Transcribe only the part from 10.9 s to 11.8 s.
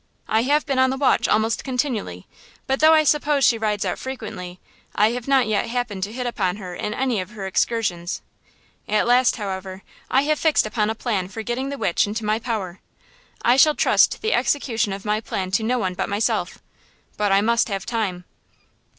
plan for getting the